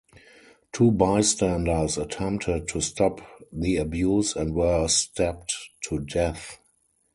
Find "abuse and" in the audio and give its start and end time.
3.77-4.55